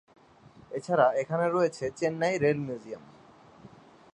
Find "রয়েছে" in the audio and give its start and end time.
1.47-1.85